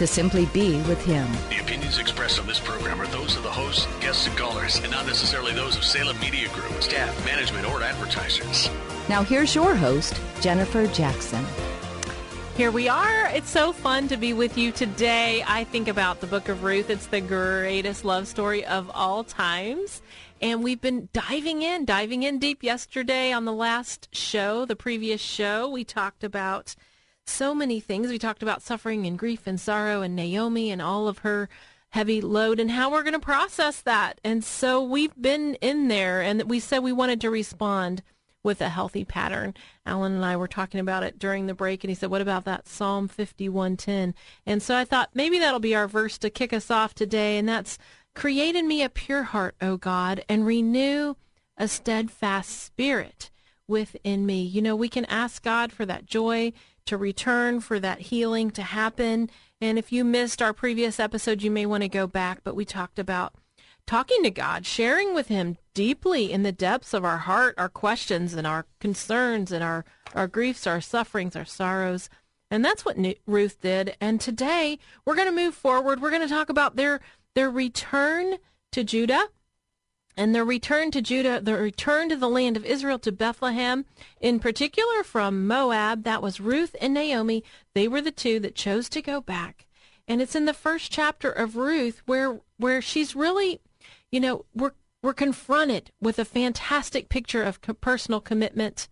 [0.00, 1.30] to simply be with Him.
[1.50, 4.90] The opinions expressed on this program are those of the hosts, guests, and callers, and
[4.90, 8.70] not necessarily those of Salem Media Group, staff, management, or advertisers.
[9.10, 11.44] Now here's your host, Jennifer Jackson.
[12.56, 13.26] Here we are.
[13.26, 15.44] It's so fun to be with you today.
[15.46, 16.88] I think about the book of Ruth.
[16.88, 20.00] It's the greatest love story of all times.
[20.40, 25.20] And we've been diving in, diving in deep yesterday on the last show, the previous
[25.20, 25.68] show.
[25.68, 26.74] We talked about
[27.30, 28.08] so many things.
[28.08, 31.48] We talked about suffering and grief and sorrow and Naomi and all of her
[31.90, 34.20] heavy load and how we're going to process that.
[34.22, 38.02] And so we've been in there and we said we wanted to respond
[38.42, 39.54] with a healthy pattern.
[39.84, 42.44] Alan and I were talking about it during the break and he said, "What about
[42.44, 44.14] that Psalm 51:10?"
[44.46, 47.48] And so I thought maybe that'll be our verse to kick us off today and
[47.48, 47.76] that's
[48.14, 51.14] Create in me a pure heart, O God, and renew
[51.56, 53.30] a steadfast spirit
[53.68, 54.42] within me.
[54.42, 56.52] You know, we can ask God for that joy
[56.90, 59.30] to return, for that healing to happen.
[59.60, 62.64] And if you missed our previous episode, you may want to go back, but we
[62.64, 63.34] talked about
[63.86, 68.34] talking to God, sharing with Him deeply in the depths of our heart, our questions
[68.34, 72.10] and our concerns and our, our griefs, our sufferings, our sorrows.
[72.50, 73.96] And that's what Ruth did.
[74.00, 76.02] And today we're going to move forward.
[76.02, 77.00] We're going to talk about their
[77.34, 78.38] their return
[78.72, 79.28] to Judah
[80.20, 83.86] and their return to Judah, the return to the land of Israel to Bethlehem,
[84.20, 87.42] in particular from Moab, that was Ruth and Naomi.
[87.72, 89.66] They were the two that chose to go back.
[90.06, 93.62] And it's in the first chapter of Ruth where where she's really,
[94.12, 98.88] you know, we're we're confronted with a fantastic picture of personal commitment,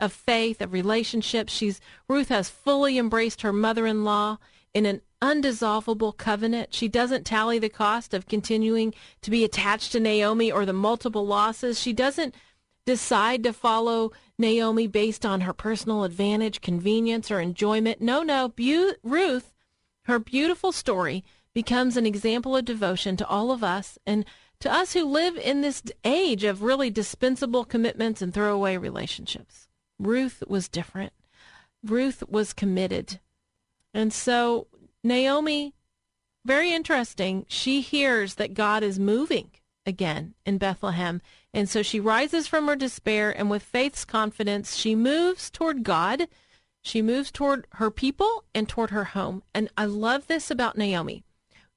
[0.00, 1.52] of faith, of relationships.
[1.52, 1.78] She's
[2.08, 4.38] Ruth has fully embraced her mother-in-law
[4.72, 6.72] in an undissolvable covenant.
[6.72, 11.26] She doesn't tally the cost of continuing to be attached to Naomi or the multiple
[11.26, 11.80] losses.
[11.80, 12.34] She doesn't
[12.86, 18.00] decide to follow Naomi based on her personal advantage, convenience, or enjoyment.
[18.00, 18.48] No, no.
[18.48, 19.52] Be- Ruth,
[20.04, 24.24] her beautiful story becomes an example of devotion to all of us and
[24.60, 29.68] to us who live in this age of really dispensable commitments and throwaway relationships.
[29.98, 31.12] Ruth was different.
[31.82, 33.20] Ruth was committed.
[33.92, 34.66] And so
[35.02, 35.74] Naomi,
[36.44, 37.46] very interesting.
[37.48, 39.50] She hears that God is moving
[39.86, 41.20] again in Bethlehem.
[41.52, 46.28] And so she rises from her despair and with faith's confidence, she moves toward God.
[46.82, 49.42] She moves toward her people and toward her home.
[49.54, 51.24] And I love this about Naomi.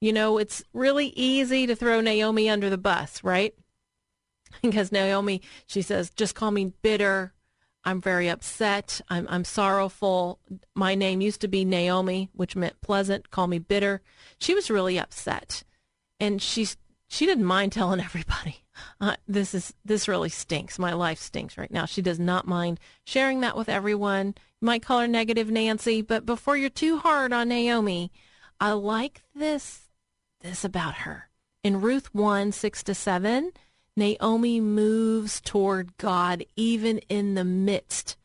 [0.00, 3.54] You know, it's really easy to throw Naomi under the bus, right?
[4.62, 7.32] because Naomi, she says, just call me bitter,
[7.84, 9.00] I'm very upset.
[9.08, 10.38] I'm, I'm sorrowful.
[10.74, 13.30] My name used to be Naomi, which meant pleasant.
[13.30, 14.00] Call me bitter.
[14.38, 15.64] She was really upset,
[16.18, 16.76] and she's
[17.08, 18.64] she didn't mind telling everybody.
[19.00, 20.78] Uh, this is this really stinks.
[20.78, 21.84] My life stinks right now.
[21.84, 24.34] She does not mind sharing that with everyone.
[24.60, 28.10] You might call her negative Nancy, but before you're too hard on Naomi,
[28.60, 29.88] I like this
[30.40, 31.28] this about her.
[31.62, 33.52] In Ruth 1, 6 to 7,
[33.96, 38.16] Naomi moves toward God even in the midst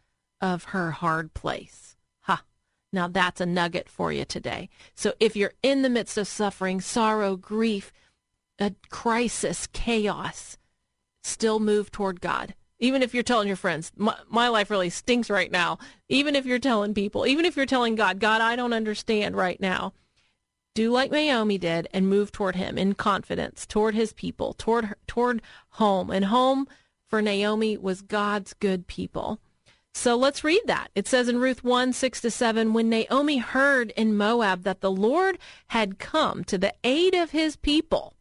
[0.42, 1.96] of her hard place.
[2.22, 2.44] Ha!
[2.92, 4.70] Now that's a nugget for you today.
[4.96, 7.92] So if you're in the midst of suffering, sorrow, grief,
[8.58, 10.58] a crisis, chaos,
[11.24, 12.56] still move toward God.
[12.80, 15.78] Even if you're telling your friends, my, my life really stinks right now.
[16.08, 19.60] Even if you're telling people, even if you're telling God, God, I don't understand right
[19.60, 19.94] now
[20.76, 25.42] do like Naomi did and move toward him in confidence, toward his people, toward toward
[25.72, 26.10] home.
[26.10, 26.68] And home
[27.08, 29.40] for Naomi was God's good people.
[29.94, 30.92] So let's read that.
[30.94, 34.92] It says in Ruth 1, 6 to 7, when Naomi heard in Moab that the
[34.92, 38.14] Lord had come to the aid of his people,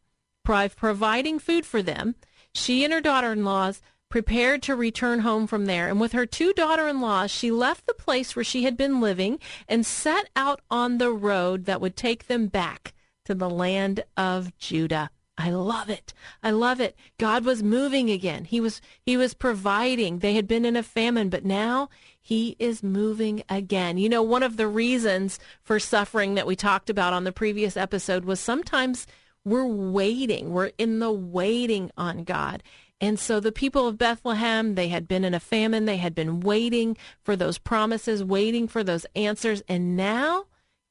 [0.43, 2.15] providing food for them,
[2.55, 5.89] she and her daughter-in-laws prepared to return home from there.
[5.89, 9.39] And with her two daughter-in-laws, she left the place where she had been living
[9.69, 12.95] and set out on the road that would take them back
[13.25, 15.11] to the land of Judah.
[15.41, 16.13] I love it.
[16.43, 16.97] I love it.
[17.17, 18.45] God was moving again.
[18.45, 20.19] He was he was providing.
[20.19, 21.91] They had been in a famine, but now
[22.21, 23.99] he is moving again.
[23.99, 27.77] You know, one of the reasons for suffering that we talked about on the previous
[27.77, 29.07] episode was sometimes
[29.45, 30.51] we're waiting.
[30.51, 32.63] We're in the waiting on God.
[33.01, 35.85] And so the people of Bethlehem, they had been in a famine.
[35.85, 39.63] They had been waiting for those promises, waiting for those answers.
[39.69, 40.47] And now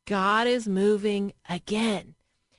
[0.06, 2.16] God is moving again.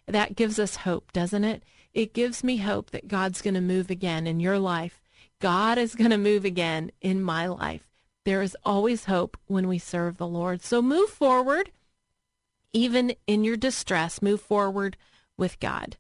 [0.07, 1.63] That gives us hope, doesn't it?
[1.95, 5.01] It gives me hope that God's going to move again in your life.
[5.41, 7.89] God is going to move again in my life.
[8.25, 10.63] There is always hope when we serve the Lord.
[10.63, 11.71] So move forward,
[12.75, 14.99] even in your distress, move forward
[15.39, 15.97] with God.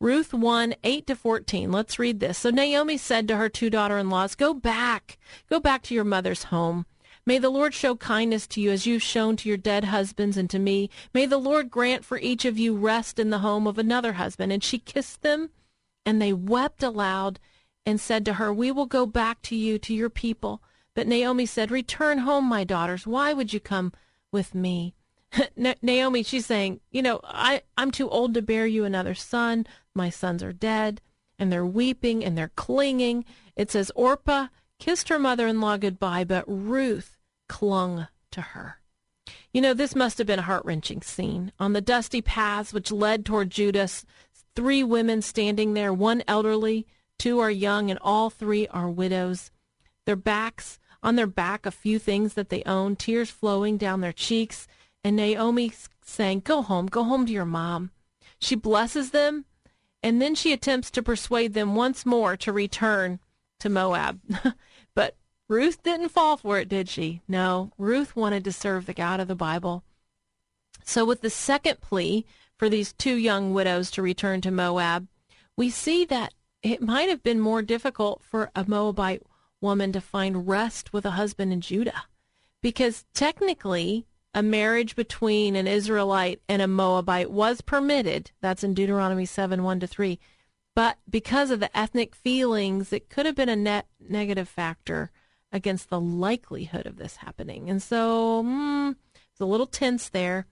[0.00, 1.72] Ruth 1, 8 to 14.
[1.72, 2.38] Let's read this.
[2.38, 5.18] So Naomi said to her two daughter in laws, Go back,
[5.50, 6.86] go back to your mother's home.
[7.26, 10.48] May the Lord show kindness to you as you've shown to your dead husbands and
[10.50, 10.88] to me.
[11.12, 14.52] May the Lord grant for each of you rest in the home of another husband.
[14.52, 15.50] And she kissed them,
[16.06, 17.40] and they wept aloud
[17.84, 20.62] and said to her, We will go back to you, to your people.
[20.94, 23.06] But Naomi said, Return home, my daughters.
[23.06, 23.92] Why would you come
[24.30, 24.94] with me?
[25.82, 29.66] Naomi, she's saying, you know, I, I'm too old to bear you another son.
[29.98, 31.02] My sons are dead.
[31.38, 33.24] And they're weeping and they're clinging.
[33.54, 34.46] It says Orpah
[34.78, 37.18] kissed her mother in law goodbye, but Ruth
[37.48, 38.80] clung to her.
[39.52, 41.52] You know, this must have been a heart wrenching scene.
[41.60, 43.88] On the dusty paths which led toward Judah,
[44.56, 46.86] three women standing there, one elderly,
[47.18, 49.50] two are young, and all three are widows.
[50.06, 54.12] Their backs, on their back, a few things that they own, tears flowing down their
[54.12, 54.66] cheeks
[55.04, 55.72] and Naomi
[56.02, 57.90] saying, Go home, go home to your mom.
[58.40, 59.44] She blesses them,
[60.02, 63.18] and then she attempts to persuade them once more to return
[63.60, 64.20] to Moab.
[64.94, 65.16] but
[65.48, 67.22] Ruth didn't fall for it, did she?
[67.26, 69.82] No, Ruth wanted to serve the God of the Bible.
[70.84, 72.24] So, with the second plea
[72.56, 75.06] for these two young widows to return to Moab,
[75.56, 79.22] we see that it might have been more difficult for a Moabite
[79.60, 82.04] woman to find rest with a husband in Judah.
[82.62, 84.06] Because technically,
[84.38, 88.30] a marriage between an Israelite and a Moabite was permitted.
[88.40, 90.20] That's in Deuteronomy 7 1 to 3.
[90.76, 95.10] But because of the ethnic feelings, it could have been a net negative factor
[95.50, 97.68] against the likelihood of this happening.
[97.68, 98.94] And so mm,
[99.32, 100.46] it's a little tense there.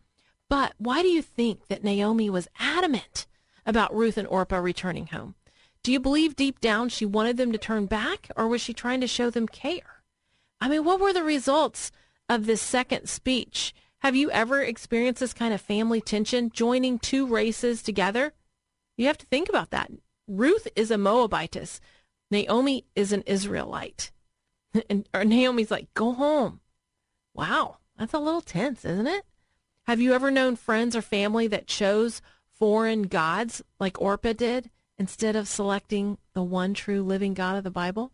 [0.48, 3.28] But why do you think that Naomi was adamant
[3.64, 5.36] about Ruth and Orpah returning home?
[5.84, 9.00] Do you believe deep down she wanted them to turn back, or was she trying
[9.00, 10.02] to show them care?
[10.60, 11.92] I mean, what were the results
[12.28, 13.74] of this second speech.
[14.00, 18.32] Have you ever experienced this kind of family tension, joining two races together?
[18.96, 19.90] You have to think about that.
[20.26, 21.80] Ruth is a Moabitess.
[22.30, 24.12] Naomi is an Israelite.
[24.90, 26.60] And or Naomi's like, go home.
[27.32, 29.24] Wow, that's a little tense, isn't it?
[29.84, 32.20] Have you ever known friends or family that chose
[32.58, 37.70] foreign gods like Orpah did instead of selecting the one true living God of the
[37.70, 38.12] Bible?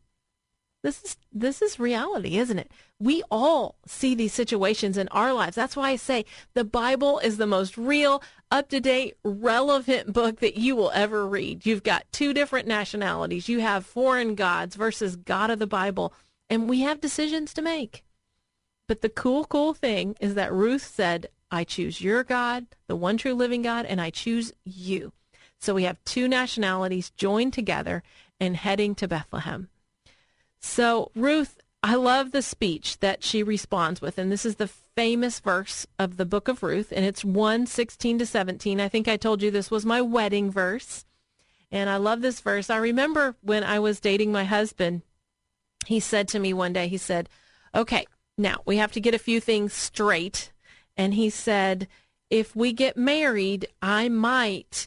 [0.83, 2.71] This is this is reality, isn't it?
[2.99, 5.55] We all see these situations in our lives.
[5.55, 6.25] That's why I say
[6.55, 11.65] the Bible is the most real, up-to-date, relevant book that you will ever read.
[11.65, 13.49] You've got two different nationalities.
[13.49, 16.13] You have foreign gods versus God of the Bible,
[16.51, 18.05] and we have decisions to make.
[18.89, 23.17] But the cool cool thing is that Ruth said, "I choose your God, the one
[23.17, 25.13] true living God, and I choose you."
[25.61, 28.03] So we have two nationalities joined together
[28.41, 29.69] and heading to Bethlehem.
[30.63, 35.41] So, Ruth, I love the speech that she responds with, and this is the famous
[35.41, 38.81] verse of the book of Ruth, and it's 1 16 to 17.
[38.81, 41.05] I think I told you this was my wedding verse.
[41.73, 42.69] And I love this verse.
[42.69, 45.03] I remember when I was dating my husband,
[45.87, 47.29] he said to me one day, he said,
[47.75, 48.05] Okay,
[48.37, 50.53] now we have to get a few things straight.
[50.97, 51.89] And he said,
[52.29, 54.87] If we get married, I might,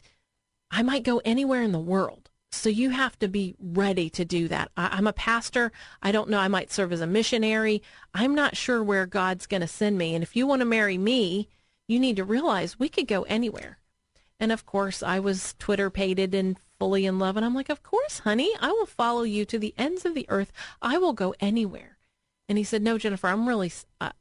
[0.70, 2.25] I might go anywhere in the world.
[2.52, 4.70] So you have to be ready to do that.
[4.76, 5.72] I, am a pastor.
[6.02, 6.38] I don't know.
[6.38, 7.82] I might serve as a missionary.
[8.14, 10.14] I'm not sure where God's going to send me.
[10.14, 11.48] And if you want to marry me,
[11.86, 13.78] you need to realize we could go anywhere.
[14.38, 17.36] And of course, I was Twitter pated and fully in love.
[17.36, 20.26] And I'm like, of course, honey, I will follow you to the ends of the
[20.28, 20.52] earth.
[20.82, 21.98] I will go anywhere.
[22.48, 23.72] And he said, no, Jennifer, I'm really,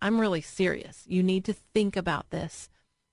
[0.01, 1.03] I'm really serious.
[1.07, 2.69] You need to think about this.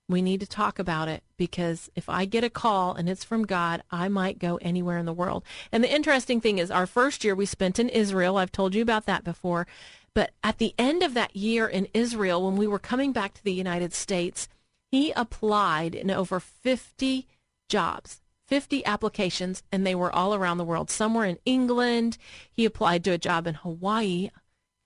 [0.08, 3.44] We need to talk about it because if I get a call and it's from
[3.44, 5.44] God, I might go anywhere in the world.
[5.70, 8.36] And the interesting thing is, our first year we spent in Israel.
[8.36, 9.66] I've told you about that before.
[10.14, 13.44] But at the end of that year in Israel, when we were coming back to
[13.44, 14.48] the United States,
[14.90, 17.26] he applied in over 50
[17.68, 18.20] jobs.
[18.48, 20.90] 50 applications and they were all around the world.
[20.90, 22.18] Some were in England.
[22.50, 24.28] He applied to a job in Hawaii.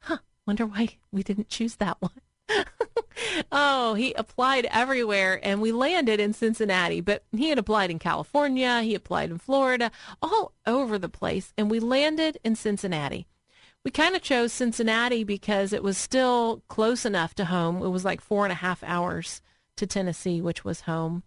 [0.03, 2.13] Huh, wonder why we didn't choose that one.
[3.53, 8.83] oh, he applied everywhere and we landed in Cincinnati, but he had applied in California,
[8.83, 9.91] he applied in Florida,
[10.23, 13.27] all over the place, and we landed in Cincinnati.
[13.85, 17.83] We kind of chose Cincinnati because it was still close enough to home.
[17.83, 19.41] It was like four and a half hours
[19.77, 21.23] to Tennessee, which was home.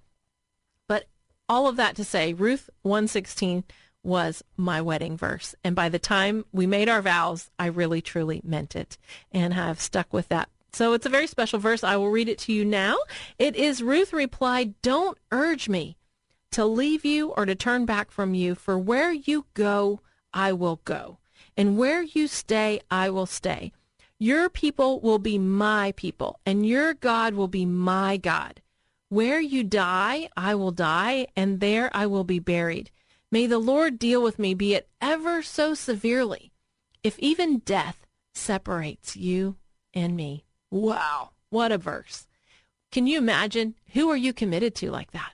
[0.87, 1.05] But
[1.47, 3.63] all of that to say, Ruth 116
[4.03, 5.55] was my wedding verse.
[5.63, 8.97] And by the time we made our vows, I really truly meant it
[9.31, 11.83] and have stuck with that so it's a very special verse.
[11.83, 12.97] I will read it to you now.
[13.37, 15.97] It is Ruth replied, Don't urge me
[16.51, 20.01] to leave you or to turn back from you, for where you go,
[20.33, 21.19] I will go,
[21.57, 23.71] and where you stay, I will stay.
[24.17, 28.61] Your people will be my people, and your God will be my God.
[29.07, 32.91] Where you die, I will die, and there I will be buried.
[33.31, 36.51] May the Lord deal with me, be it ever so severely,
[37.03, 39.55] if even death separates you
[39.93, 40.45] and me.
[40.71, 42.27] Wow, what a verse.
[42.91, 43.75] Can you imagine?
[43.93, 45.33] Who are you committed to like that?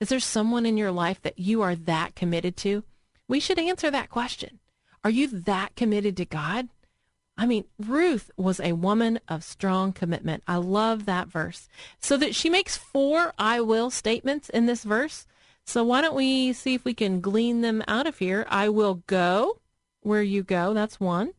[0.00, 2.84] Is there someone in your life that you are that committed to?
[3.28, 4.60] We should answer that question.
[5.02, 6.68] Are you that committed to God?
[7.38, 10.42] I mean, Ruth was a woman of strong commitment.
[10.46, 11.68] I love that verse.
[11.98, 15.26] So that she makes four I will statements in this verse.
[15.64, 18.46] So why don't we see if we can glean them out of here?
[18.48, 19.60] I will go
[20.00, 20.72] where you go.
[20.72, 21.32] That's one.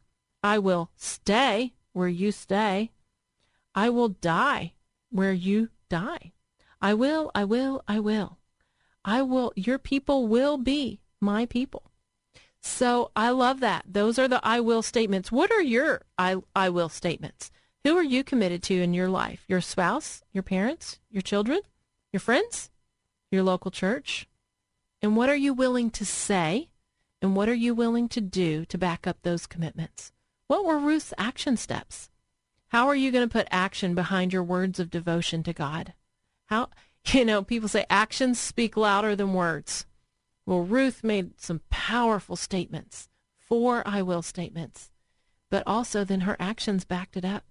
[0.43, 2.91] I will stay where you stay.
[3.77, 4.73] I will die
[5.11, 6.31] where you die.
[6.81, 8.39] I will, I will, I will.
[9.05, 11.91] I will, your people will be my people.
[12.59, 13.85] So I love that.
[13.87, 15.31] Those are the I will statements.
[15.31, 17.51] What are your I, I will statements?
[17.83, 19.45] Who are you committed to in your life?
[19.47, 21.61] Your spouse, your parents, your children,
[22.11, 22.71] your friends,
[23.31, 24.27] your local church?
[25.03, 26.69] And what are you willing to say?
[27.21, 30.11] And what are you willing to do to back up those commitments?
[30.47, 32.09] What were Ruth's action steps?
[32.69, 35.93] How are you going to put action behind your words of devotion to God?
[36.47, 36.69] How,
[37.11, 39.85] you know, people say actions speak louder than words.
[40.45, 44.91] Well, Ruth made some powerful statements, four I will statements,
[45.49, 47.43] but also then her actions backed it up.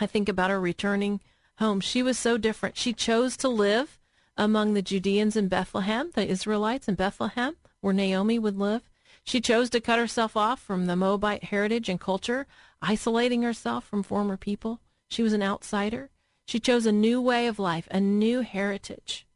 [0.00, 1.20] I think about her returning
[1.58, 1.80] home.
[1.80, 2.76] She was so different.
[2.76, 3.98] She chose to live
[4.36, 8.88] among the Judeans in Bethlehem, the Israelites in Bethlehem, where Naomi would live.
[9.24, 12.46] She chose to cut herself off from the Moabite heritage and culture,
[12.82, 14.80] isolating herself from former people.
[15.08, 16.10] She was an outsider.
[16.46, 19.26] She chose a new way of life, a new heritage.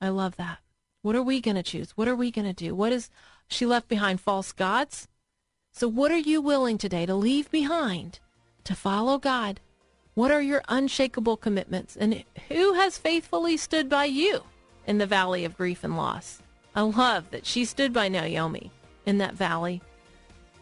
[0.00, 0.58] I love that.
[1.02, 1.92] What are we going to choose?
[1.92, 2.74] What are we going to do?
[2.74, 3.10] What is
[3.48, 5.08] she left behind false gods?
[5.72, 8.18] So what are you willing today to leave behind
[8.64, 9.60] to follow God?
[10.14, 11.96] What are your unshakable commitments?
[11.96, 14.42] And who has faithfully stood by you
[14.86, 16.42] in the valley of grief and loss?
[16.74, 18.70] I love that she stood by Naomi
[19.06, 19.80] in that valley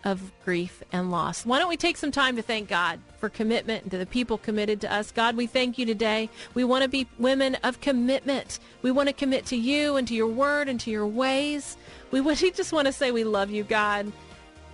[0.04, 1.44] of grief and loss.
[1.44, 4.38] Why don't we take some time to thank God for commitment and to the people
[4.38, 5.10] committed to us?
[5.10, 6.30] God, we thank you today.
[6.54, 8.60] We want to be women of commitment.
[8.82, 11.76] We want to commit to you and to your word and to your ways.
[12.10, 14.12] We, we just want to say we love you, God.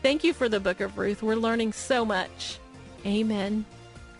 [0.02, 1.22] Thank you for the book of Ruth.
[1.22, 2.58] We're learning so much.
[3.06, 3.64] Amen.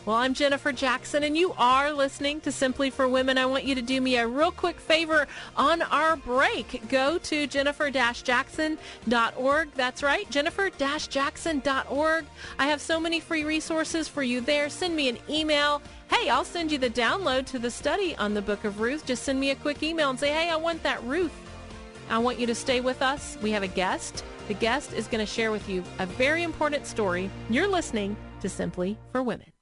[0.07, 3.39] Well, I'm Jennifer Jackson, and you are listening to Simply for Women.
[3.39, 6.87] I want you to do me a real quick favor on our break.
[6.91, 9.69] Go to jennifer-jackson.org.
[9.75, 12.27] That's right, jennifer-jackson.org.
[12.59, 14.69] I have so many free resources for you there.
[14.69, 15.81] Send me an email.
[16.11, 19.07] Hey, I'll send you the download to the study on the book of Ruth.
[19.07, 21.33] Just send me a quick email and say, hey, I want that Ruth.
[22.11, 23.39] I want you to stay with us.
[23.41, 24.23] We have a guest.
[24.49, 27.31] The guest is going to share with you a very important story.
[27.49, 29.54] You're listening to Simply for Women.